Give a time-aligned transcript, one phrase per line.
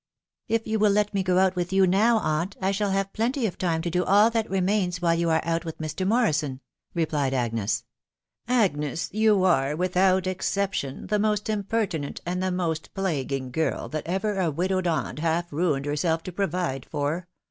[0.47, 3.59] "If you would let me go with you now, aunt, I shall have plenty of
[3.59, 6.07] time to do all that remains while you are out with Mr.
[6.07, 6.59] Morrison,"
[6.95, 7.83] replied Agnes."
[8.63, 14.39] Agnes, you are, without exception, the most impertinent and the most plaguing girl that ever
[14.39, 17.27] a widowed aunt half ruined herself to provide for